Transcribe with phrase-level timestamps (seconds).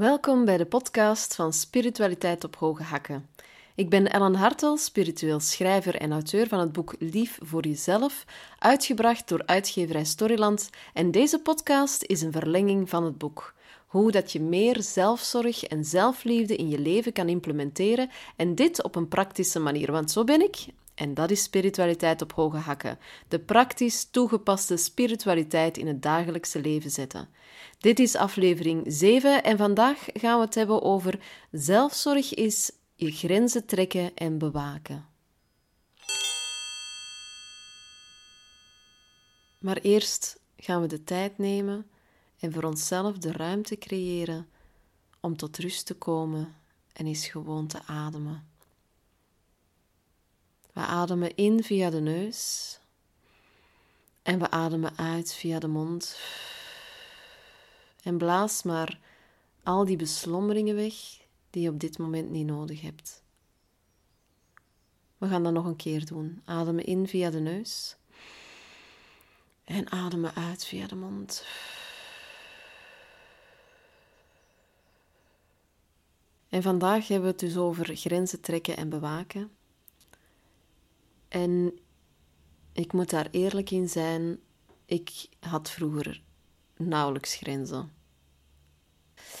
[0.00, 3.28] Welkom bij de podcast van Spiritualiteit op Hoge Hakken.
[3.74, 8.24] Ik ben Ellen Hartel, spiritueel schrijver en auteur van het boek Lief voor Jezelf,
[8.58, 10.70] uitgebracht door uitgeverij Storyland.
[10.94, 13.54] En deze podcast is een verlenging van het boek.
[13.86, 18.96] Hoe dat je meer zelfzorg en zelfliefde in je leven kan implementeren en dit op
[18.96, 19.92] een praktische manier.
[19.92, 20.66] Want zo ben ik
[21.00, 22.98] en dat is spiritualiteit op hoge hakken.
[23.28, 27.28] De praktisch toegepaste spiritualiteit in het dagelijkse leven zetten.
[27.78, 33.66] Dit is aflevering 7 en vandaag gaan we het hebben over zelfzorg is je grenzen
[33.66, 35.06] trekken en bewaken.
[39.58, 41.86] Maar eerst gaan we de tijd nemen
[42.38, 44.48] en voor onszelf de ruimte creëren
[45.20, 46.54] om tot rust te komen
[46.92, 48.49] en eens gewoon te ademen.
[50.80, 52.78] We ademen in via de neus
[54.22, 56.20] en we ademen uit via de mond.
[58.02, 59.00] En blaas maar
[59.62, 60.94] al die beslommeringen weg
[61.50, 63.22] die je op dit moment niet nodig hebt.
[65.18, 66.42] We gaan dat nog een keer doen.
[66.44, 67.96] Ademen in via de neus
[69.64, 71.44] en ademen uit via de mond.
[76.48, 79.58] En vandaag hebben we het dus over grenzen trekken en bewaken.
[81.30, 81.78] En
[82.72, 84.38] ik moet daar eerlijk in zijn,
[84.86, 86.22] ik had vroeger
[86.76, 87.92] nauwelijks grenzen.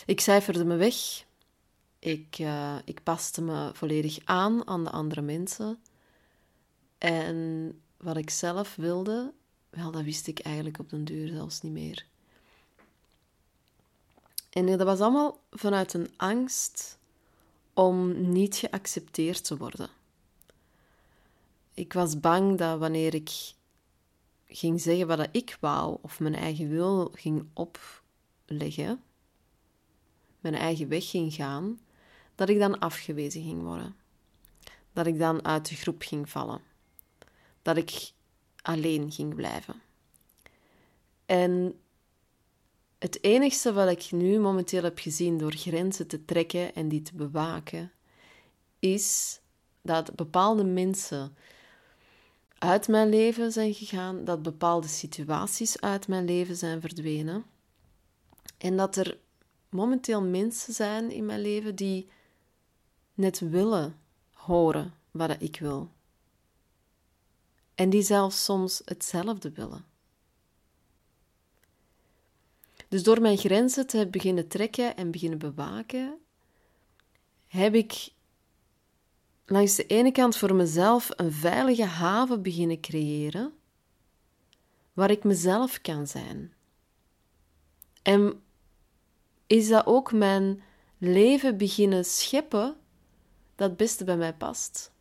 [0.06, 1.24] Ik cijferde me weg.
[1.98, 5.78] Ik, uh, ik paste me volledig aan aan de andere mensen.
[6.98, 9.32] En wat ik zelf wilde,
[9.70, 12.06] wel, dat wist ik eigenlijk op den duur zelfs niet meer.
[14.50, 16.98] En dat was allemaal vanuit een angst
[17.74, 19.88] om niet geaccepteerd te worden.
[21.74, 23.54] Ik was bang dat wanneer ik
[24.46, 29.02] ging zeggen wat ik wou of mijn eigen wil ging opleggen,
[30.40, 31.80] mijn eigen weg ging gaan,
[32.34, 33.96] dat ik dan afgewezen ging worden.
[34.92, 36.60] Dat ik dan uit de groep ging vallen.
[37.62, 38.12] Dat ik
[38.62, 39.82] alleen ging blijven.
[41.26, 41.80] En
[42.98, 47.14] het enigste wat ik nu momenteel heb gezien door grenzen te trekken en die te
[47.14, 47.92] bewaken,
[48.78, 49.40] is
[49.82, 51.36] dat bepaalde mensen
[52.60, 57.44] uit mijn leven zijn gegaan, dat bepaalde situaties uit mijn leven zijn verdwenen.
[58.58, 59.18] En dat er
[59.68, 62.08] momenteel mensen zijn in mijn leven die
[63.14, 63.98] net willen
[64.32, 65.90] horen wat ik wil.
[67.74, 69.84] En die zelfs soms hetzelfde willen.
[72.88, 76.18] Dus door mijn grenzen te beginnen trekken en beginnen bewaken,
[77.46, 78.12] heb ik
[79.50, 83.52] langs de ene kant voor mezelf een veilige haven beginnen creëren,
[84.92, 86.52] waar ik mezelf kan zijn.
[88.02, 88.42] En
[89.46, 90.62] is dat ook mijn
[90.98, 92.76] leven beginnen scheppen
[93.54, 94.92] dat het beste bij mij past.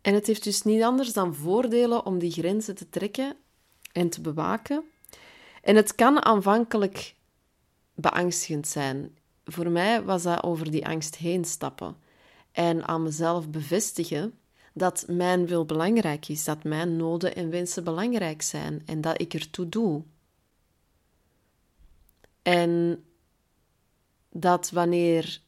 [0.00, 3.36] En het heeft dus niet anders dan voordelen om die grenzen te trekken
[3.92, 4.84] en te bewaken.
[5.62, 7.14] En het kan aanvankelijk
[7.94, 9.18] beangstigend zijn.
[9.44, 11.96] Voor mij was dat over die angst heen stappen
[12.52, 14.38] en aan mezelf bevestigen
[14.74, 19.34] dat mijn wil belangrijk is, dat mijn noden en wensen belangrijk zijn en dat ik
[19.34, 20.02] ertoe doe.
[22.42, 23.04] En
[24.30, 25.40] dat wanneer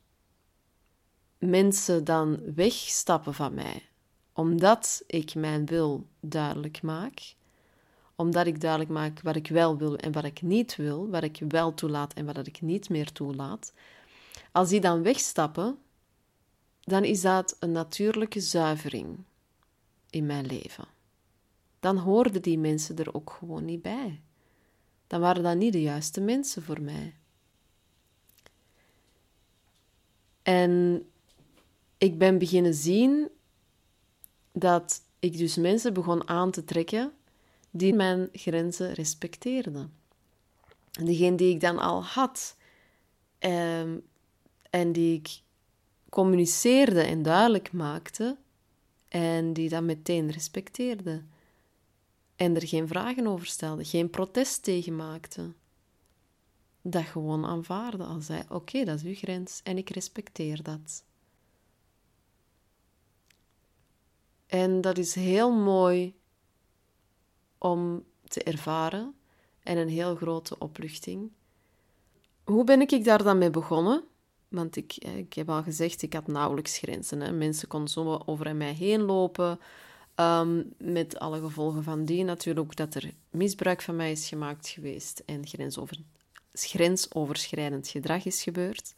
[1.39, 3.83] mensen dan wegstappen van mij,
[4.33, 7.35] omdat ik mijn wil duidelijk maak,
[8.17, 11.41] omdat ik duidelijk maak wat ik wel wil en wat ik niet wil, wat ik
[11.49, 13.73] wel toelaat en wat ik niet meer toelaat,
[14.53, 15.79] als die dan wegstappen,
[16.85, 19.19] dan is dat een natuurlijke zuivering
[20.11, 20.85] in mijn leven.
[21.81, 24.21] Dan hoorden die mensen er ook gewoon niet bij.
[25.07, 27.15] Dan waren dat niet de juiste mensen voor mij.
[30.43, 31.05] En
[31.99, 33.29] ik ben beginnen zien
[34.53, 37.13] dat ik dus mensen begon aan te trekken
[37.71, 39.93] die mijn grenzen respecteerden.
[40.91, 42.57] Degene die ik dan al had
[43.39, 44.07] um,
[44.71, 45.43] en die ik
[46.15, 48.37] communiceerde en duidelijk maakte
[49.09, 51.23] en die dat meteen respecteerde
[52.37, 55.53] en er geen vragen over stelde, geen protest tegen maakte.
[56.83, 61.05] Dat gewoon aanvaarde als zei: Oké, dat is uw grens en ik respecteer dat.
[64.47, 66.15] En dat is heel mooi
[67.59, 69.15] om te ervaren
[69.63, 71.31] en een heel grote opluchting.
[72.45, 74.05] Hoe ben ik daar dan mee begonnen?
[74.55, 77.21] Want ik, eh, ik heb al gezegd, ik had nauwelijks grenzen.
[77.21, 77.33] Hè.
[77.33, 79.59] Mensen konden zo over mij heen lopen.
[80.15, 85.23] Ehm, met alle gevolgen van die natuurlijk dat er misbruik van mij is gemaakt geweest
[85.27, 85.97] en grensover,
[86.53, 88.95] grensoverschrijdend gedrag is gebeurd.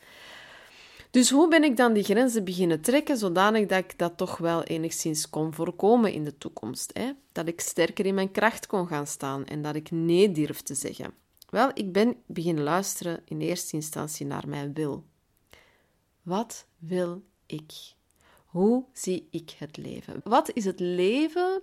[1.10, 4.62] Dus hoe ben ik dan die grenzen beginnen trekken, zodanig dat ik dat toch wel
[4.62, 6.90] enigszins kon voorkomen in de toekomst?
[6.92, 7.12] Hè?
[7.32, 10.74] Dat ik sterker in mijn kracht kon gaan staan en dat ik nee durf te
[10.74, 11.14] zeggen.
[11.50, 15.04] Wel, ik ben beginnen luisteren in eerste instantie naar mijn wil.
[16.26, 17.72] Wat wil ik?
[18.46, 20.20] Hoe zie ik het leven?
[20.24, 21.62] Wat is het leven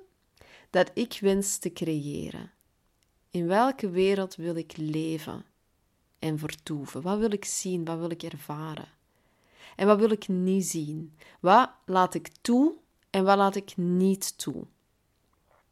[0.70, 2.52] dat ik wens te creëren?
[3.30, 5.46] In welke wereld wil ik leven
[6.20, 7.02] en vertoeven?
[7.02, 7.86] Wat wil ik zien?
[7.86, 8.88] Wat wil ik ervaren?
[9.76, 11.18] En wat wil ik niet zien?
[11.40, 12.76] Wat laat ik toe
[13.10, 14.66] en wat laat ik niet toe?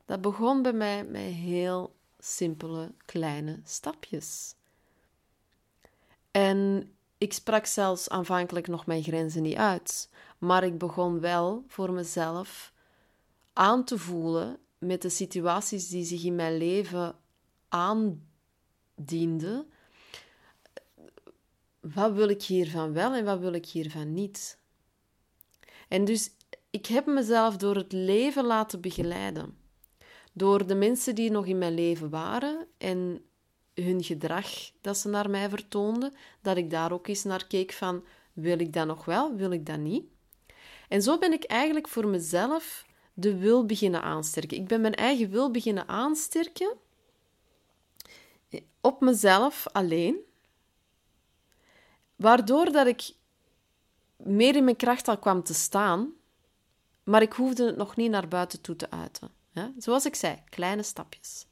[0.05, 4.55] Dat begon bij mij met heel simpele kleine stapjes.
[6.31, 6.91] En
[7.21, 12.73] ik sprak zelfs aanvankelijk nog mijn grenzen niet uit, maar ik begon wel voor mezelf
[13.53, 17.15] aan te voelen met de situaties die zich in mijn leven
[17.69, 19.71] aandienden.
[21.79, 24.59] Wat wil ik hiervan wel en wat wil ik hiervan niet?
[25.87, 26.31] En dus
[26.69, 29.57] ik heb mezelf door het leven laten begeleiden.
[30.33, 33.25] Door de mensen die nog in mijn leven waren en
[33.73, 34.47] hun gedrag
[34.81, 38.03] dat ze naar mij vertoonden, dat ik daar ook eens naar keek van,
[38.33, 40.03] wil ik dat nog wel, wil ik dat niet?
[40.87, 44.57] En zo ben ik eigenlijk voor mezelf de wil beginnen aansterken.
[44.57, 46.77] Ik ben mijn eigen wil beginnen aansterken
[48.81, 50.17] op mezelf alleen,
[52.15, 53.13] waardoor dat ik
[54.15, 56.13] meer in mijn kracht al kwam te staan,
[57.03, 59.29] maar ik hoefde het nog niet naar buiten toe te uiten.
[59.77, 61.45] Zoals ik zei, kleine stapjes.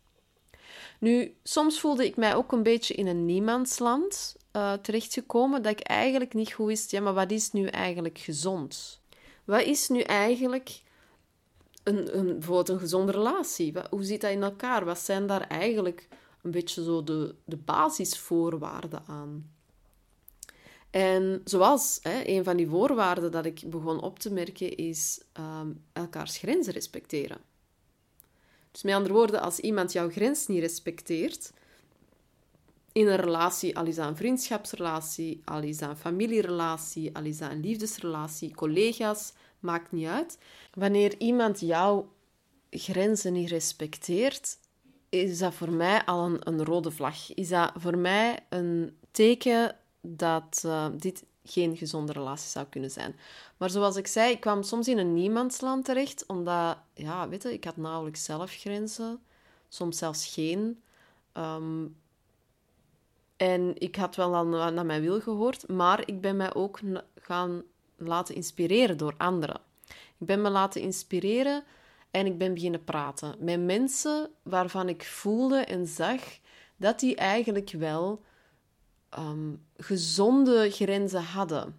[1.00, 5.80] Nu, soms voelde ik mij ook een beetje in een niemandsland uh, terechtgekomen, dat ik
[5.80, 9.02] eigenlijk niet goed wist, ja, maar wat is nu eigenlijk gezond?
[9.44, 10.82] Wat is nu eigenlijk
[11.84, 13.74] een, een, een gezonde relatie?
[13.90, 14.86] hoe zit dat in elkaar?
[14.86, 16.08] Wat zijn daar eigenlijk
[16.42, 19.52] een beetje zo de, de basisvoorwaarden aan?
[20.90, 25.84] En zoals hè, een van die voorwaarden dat ik begon op te merken, is um,
[25.94, 27.38] elkaars grenzen respecteren.
[28.80, 31.52] Dus met andere woorden, als iemand jouw grens niet respecteert,
[32.92, 37.38] in een relatie, al is dat een vriendschapsrelatie, al is dat een familierelatie, al is
[37.38, 40.38] dat een liefdesrelatie, collega's, maakt niet uit.
[40.74, 42.12] Wanneer iemand jouw
[42.70, 44.58] grenzen niet respecteert,
[45.10, 47.34] is dat voor mij al een, een rode vlag.
[47.34, 53.16] Is dat voor mij een teken dat uh, dit geen gezonde relatie zou kunnen zijn.
[53.58, 57.54] Maar zoals ik zei, ik kwam soms in een niemandsland terecht, omdat, ja, weet je,
[57.54, 59.20] ik had nauwelijks zelfgrenzen,
[59.68, 60.82] soms zelfs geen.
[61.32, 61.86] Ehm,
[63.38, 66.80] en ik had wel aan, naar mijn wil gehoord, maar ik ben mij ook
[67.16, 67.64] gaan
[67.96, 69.62] laten inspireren door anderen.
[70.18, 71.64] Ik ben me laten inspireren
[72.12, 76.22] en ik ben beginnen praten met mensen waarvan ik voelde en zag
[76.76, 78.22] dat die eigenlijk wel
[79.10, 81.76] Ehm, gezonde grenzen hadden.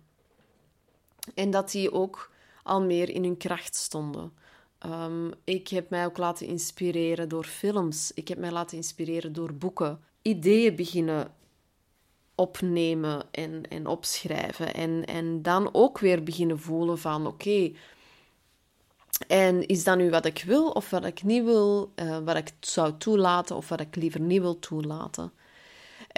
[1.34, 2.30] En dat die ook
[2.62, 4.32] al meer in hun kracht stonden.
[4.78, 8.12] Ehm, ik heb mij ook laten inspireren door films.
[8.14, 10.00] Ik heb mij laten inspireren door boeken.
[10.22, 11.34] Ideeën beginnen
[12.34, 14.74] opnemen en, en opschrijven.
[14.74, 17.72] En, en dan ook weer beginnen voelen van oké.
[19.26, 21.92] en is dat nu wat ik wil of wat ik niet wil?
[21.96, 25.32] Uh, wat ik zou toelaten of wat ik liever niet wil toelaten?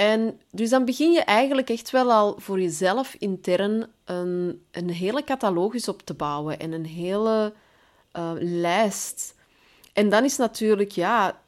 [0.03, 5.25] En dus dan begin je eigenlijk echt wel al voor jezelf intern een, een hele
[5.25, 7.53] catalogus op te bouwen en een hele
[8.17, 9.35] uh, lijst.
[9.93, 11.41] En dan is natuurlijk, ja,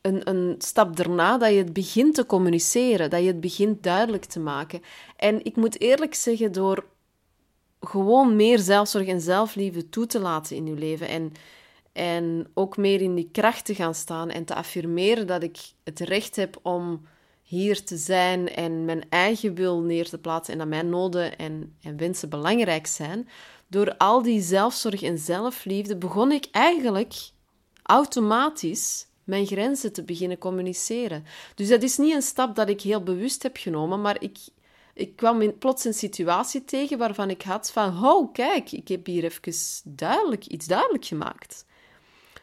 [0.00, 4.24] een, een stap daarna dat je het begint te communiceren, dat je het begint duidelijk
[4.24, 4.82] te maken.
[5.16, 6.84] En ik moet eerlijk zeggen, door
[7.80, 11.32] gewoon meer zelfzorg en zelfliefde toe te laten in je leven en,
[11.92, 16.00] en ook meer in die kracht te gaan staan en te affirmeren dat ik het
[16.00, 17.00] recht heb om
[17.48, 21.76] hier te zijn en mijn eigen wil neer te plaatsen en dat mijn noden en,
[21.82, 23.28] en wensen belangrijk zijn,
[23.66, 27.14] door al die zelfzorg en zelfliefde begon ik eigenlijk
[27.82, 31.24] automatisch mijn grenzen te beginnen communiceren.
[31.54, 34.38] Dus dat is niet een stap dat ik heel bewust heb genomen, maar ik,
[34.94, 39.06] ik kwam in, plots een situatie tegen waarvan ik had van, oh kijk, ik heb
[39.06, 39.52] hier even
[39.84, 41.66] duidelijk, iets duidelijk gemaakt.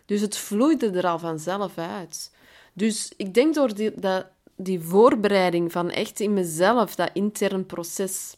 [0.05, 2.31] Dus het vloeide er al vanzelf uit.
[2.73, 8.37] Dus ik denk door die, dat die voorbereiding van echt in mezelf, dat intern proces.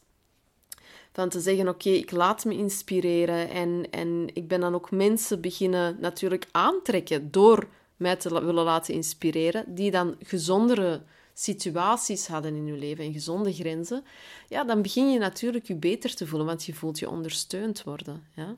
[1.12, 3.50] Van te zeggen, oké, ik laat me inspireren.
[3.50, 8.93] En, en ik ben dan ook mensen beginnen natuurlijk aantrekken door mij te willen laten
[8.93, 11.01] inspireren, die dan gezondere
[11.33, 14.03] situaties hadden in je leven en gezonde grenzen,
[14.47, 18.27] ja, dan begin je natuurlijk je beter te voelen, want je voelt je ondersteund worden.
[18.36, 18.55] Ja?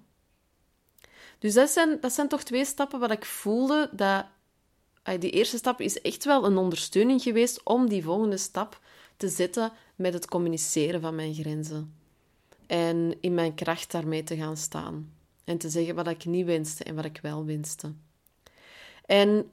[1.40, 4.26] Dus dat zijn, dat zijn toch twee stappen wat ik voelde dat
[5.04, 8.80] die eerste stap is echt wel een ondersteuning geweest om die volgende stap
[9.18, 11.94] te zetten met het communiceren van mijn grenzen.
[12.68, 15.14] En in mijn kracht daarmee te gaan staan.
[15.44, 17.94] En te zeggen wat ik niet wenste en wat ik wel wenste.
[19.06, 19.52] En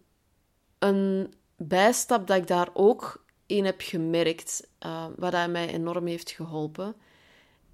[0.78, 6.94] een bijstap dat ik daar ook in heb gemerkt, uh, wat mij enorm heeft geholpen,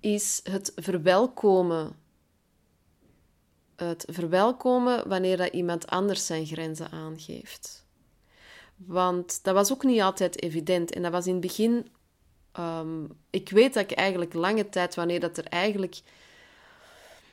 [0.00, 1.97] is het verwelkomen.
[3.88, 7.86] Het verwelkomen wanneer dat iemand anders zijn grenzen aangeeft.
[8.76, 10.92] Want dat was ook niet altijd evident.
[10.92, 11.90] En dat was in het begin.
[12.58, 16.00] Um, ik weet dat ik eigenlijk lange tijd, wanneer dat er eigenlijk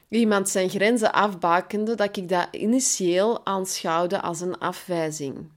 [0.09, 5.51] iemand zijn grenzen afbakende, dat ik dat initieel aanschouwde als een afwijzing.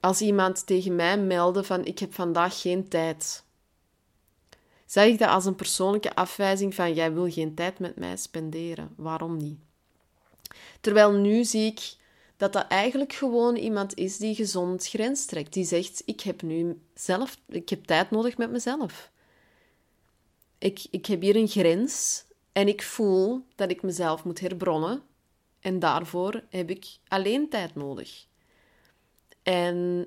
[0.00, 3.44] Als iemand tegen mij meldde van ik heb vandaag geen tijd.
[4.86, 8.92] Zag ik dat als een persoonlijke afwijzing van jij wil geen tijd met mij spenderen.
[8.96, 9.67] Waarom niet?
[10.80, 11.96] Terwijl nu zie ik
[12.36, 15.52] dat dat eigenlijk gewoon iemand is die gezond grens trekt.
[15.52, 19.10] Die zegt, ik heb nu zelf, ik heb tijd nodig met mezelf.
[20.58, 25.02] Ik, ik heb hier een grens en ik voel dat ik mezelf moet herbronnen.
[25.60, 28.26] En daarvoor heb ik alleen tijd nodig.
[29.42, 30.06] En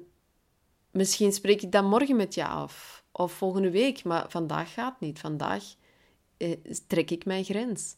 [0.91, 3.03] misschien spreek ik dan morgen met jou af.
[3.11, 4.03] Of volgende week.
[4.03, 5.19] Maar vandaag gaat niet.
[5.19, 5.63] Vandaag
[6.37, 6.51] eh,
[6.87, 7.95] trek ik mijn grens.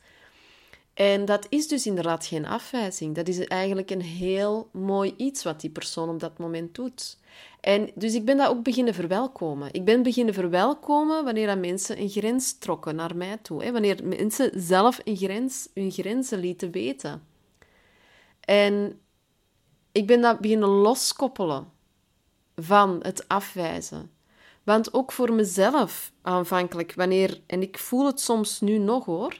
[0.93, 3.15] En dat is dus inderdaad geen afwijzing.
[3.15, 7.17] Dat is eigenlijk een heel mooi iets wat die persoon op dat moment doet.
[7.59, 9.73] En dus ik ben dat ook beginnen verwelkomen.
[9.73, 13.63] Ik ben beginnen verwelkomen wanneer dat mensen een grens trokken naar mij toe.
[13.63, 13.71] Hè?
[13.71, 17.23] Wanneer mensen zelf een grens, hun grenzen lieten weten.
[18.39, 18.99] En
[19.91, 21.71] ik ben dat beginnen loskoppelen
[22.55, 24.11] van het afwijzen.
[24.63, 29.39] Want ook voor mezelf aanvankelijk, wanneer, en ik voel het soms nu nog hoor,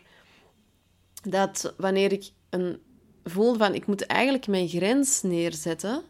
[1.29, 2.81] dat wanneer ik een
[3.23, 6.03] voel van ik moet eigenlijk mijn grens neerzetten,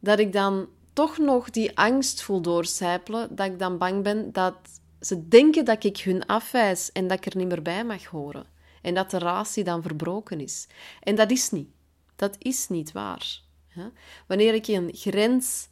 [0.00, 4.54] dat ik dan toch nog die angst voel doorcijpelen, dat ik dan bang ben dat
[5.00, 8.46] ze denken dat ik hun afwijs en dat ik er niet meer bij mag horen.
[8.82, 10.66] En dat de relatie dan verbroken is.
[11.00, 11.68] En dat is niet.
[12.16, 13.40] Dat is niet waar.
[14.26, 15.68] Wanneer ik een grens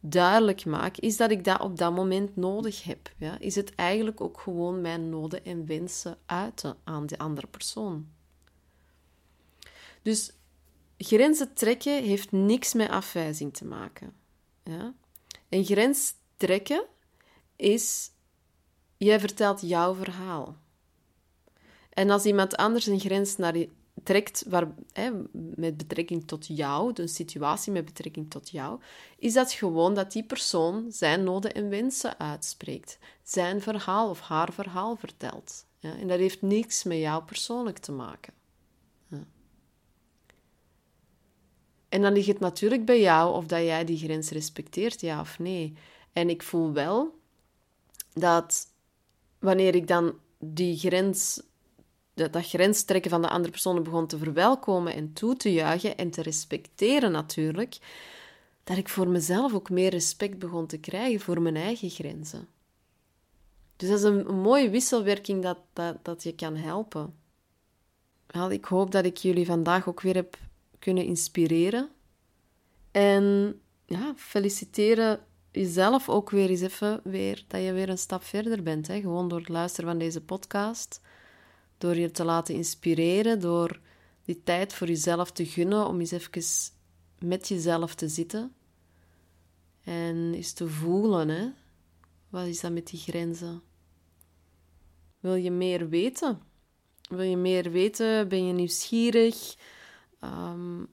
[0.00, 3.12] duidelijk maak, is dat ik dat op dat moment nodig heb.
[3.16, 3.38] Ja?
[3.38, 8.08] Is het eigenlijk ook gewoon mijn noden en wensen uiten aan de andere persoon.
[10.02, 10.32] Dus
[10.98, 14.12] grenzen trekken heeft niks met afwijzing te maken.
[14.64, 14.94] Ja?
[15.48, 16.84] Een grens trekken
[17.56, 18.10] is,
[18.96, 20.56] jij vertelt jouw verhaal.
[21.90, 23.56] En als iemand anders een grens naar
[24.08, 28.80] trekt waar, hè, met betrekking tot jou, de situatie met betrekking tot jou,
[29.18, 32.98] is dat gewoon dat die persoon zijn noden en wensen uitspreekt.
[33.22, 35.66] Zijn verhaal of haar verhaal vertelt.
[35.78, 35.96] Ja?
[35.96, 38.32] En dat heeft niks met jou persoonlijk te maken.
[39.08, 39.26] Ja.
[41.88, 45.38] En dan ligt het natuurlijk bij jou of dat jij die grens respecteert, ja of
[45.38, 45.74] nee.
[46.12, 47.18] En ik voel wel
[48.12, 48.66] dat
[49.38, 51.42] wanneer ik dan die grens
[52.18, 56.10] dat, dat grenstrekken van de andere persoon begon te verwelkomen en toe te juichen en
[56.10, 57.78] te respecteren natuurlijk,
[58.64, 62.48] dat ik voor mezelf ook meer respect begon te krijgen voor mijn eigen grenzen.
[63.76, 67.14] Dus dat is een, mooie wisselwerking dat, dat, dat je kan helpen.
[68.26, 70.38] Wel, ik hoop dat ik jullie vandaag ook weer heb
[70.78, 71.88] kunnen inspireren.
[72.90, 73.54] En
[73.86, 75.20] ja, feliciteren
[75.52, 78.86] jezelf ook weer eens even weer, dat je weer een stap verder bent.
[78.86, 79.00] Hè?
[79.00, 81.00] Gewoon door het luisteren van deze podcast.
[81.78, 83.80] Door je te laten inspireren, door
[84.24, 86.42] die tijd voor jezelf te gunnen om eens even
[87.18, 88.52] met jezelf te zitten.
[89.84, 91.48] En eens te voelen, hè.
[92.28, 93.62] Wat is dat met die grenzen?
[95.20, 96.40] Wil je meer weten?
[97.08, 98.28] Wil je meer weten?
[98.28, 99.56] Ben je nieuwsgierig
[100.24, 100.88] um,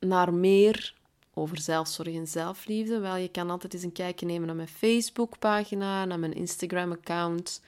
[0.00, 0.94] naar meer
[1.34, 2.98] over zelfzorg en zelfliefde?
[2.98, 7.60] Wel, je kan altijd eens een kijkje nemen naar mijn Facebookpagina, naar mijn Instagram-account.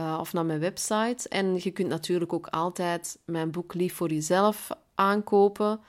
[0.00, 1.28] Eh, of naar mijn website.
[1.28, 5.80] En je kunt natuurlijk ook altijd mijn boek Lief voor Jezelf aankopen.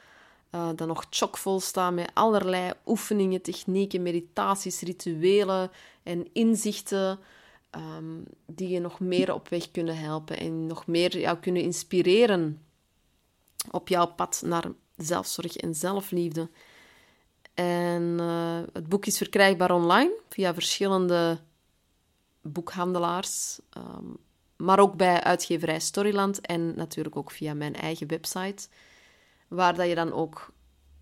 [0.55, 5.71] Uh, dat nog chockvol staat met allerlei oefeningen, technieken, meditaties, rituelen
[6.03, 7.19] en inzichten.
[7.69, 12.61] Ehm, die je nog meer op weg kunnen helpen en nog meer jou kunnen inspireren
[13.71, 14.65] op jouw pad naar
[14.95, 16.49] zelfzorg en zelfliefde.
[17.53, 21.39] En uh, het boek is verkrijgbaar online via verschillende
[22.41, 24.05] boekhandelaars, ehm,
[24.57, 28.67] maar ook bij uitgeverij Storyland en natuurlijk ook via mijn eigen website,
[29.47, 30.53] waar dat je dan ook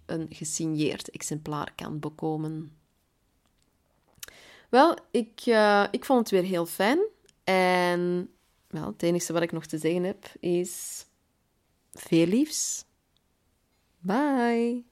[0.05, 2.77] een gesigneerd exemplaar kan bekomen.
[4.69, 7.00] Wel, ik, uh, ik vond het weer heel fijn.
[7.43, 8.29] En
[8.67, 11.05] wel, het enige wat ik nog te zeggen heb is
[11.91, 12.86] veel liefs.
[14.00, 14.88] Bye.